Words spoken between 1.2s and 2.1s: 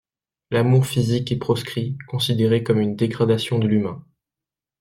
est proscrit,